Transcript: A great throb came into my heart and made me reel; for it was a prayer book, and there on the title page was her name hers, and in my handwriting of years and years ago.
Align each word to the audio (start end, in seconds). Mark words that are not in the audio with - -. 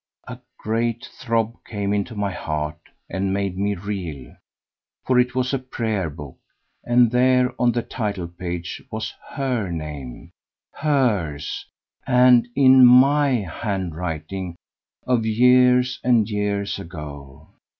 A 0.27 0.39
great 0.57 1.05
throb 1.19 1.63
came 1.63 1.93
into 1.93 2.15
my 2.15 2.31
heart 2.31 2.79
and 3.07 3.31
made 3.31 3.55
me 3.55 3.75
reel; 3.75 4.35
for 5.05 5.19
it 5.19 5.35
was 5.35 5.53
a 5.53 5.59
prayer 5.59 6.09
book, 6.09 6.39
and 6.83 7.11
there 7.11 7.53
on 7.61 7.71
the 7.73 7.83
title 7.83 8.27
page 8.27 8.81
was 8.89 9.13
her 9.33 9.69
name 9.69 10.31
hers, 10.73 11.67
and 12.07 12.47
in 12.55 12.83
my 12.83 13.47
handwriting 13.61 14.55
of 15.05 15.23
years 15.23 15.99
and 16.03 16.27
years 16.27 16.79
ago. 16.79 17.49